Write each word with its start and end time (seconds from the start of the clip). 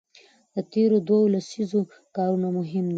د 0.53 0.55
تېرو 0.71 0.97
دوو 1.07 1.31
لسیزو 1.33 1.79
کارونه 2.15 2.47
مهم 2.57 2.85
دي. 2.87 2.89